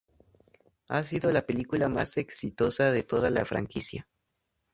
[0.87, 4.07] Ha sido la película más exitosa de toda la franquicia.